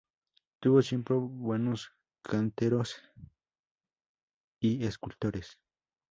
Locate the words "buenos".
1.15-1.91